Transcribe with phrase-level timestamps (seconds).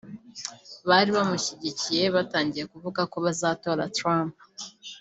[0.85, 4.33] Abari bamushyigikiye batangiye kuvuga ko bazatora Trump